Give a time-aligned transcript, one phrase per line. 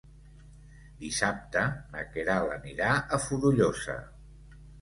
[1.03, 1.63] Dissabte
[1.97, 3.99] na Queralt anirà a Fonollosa.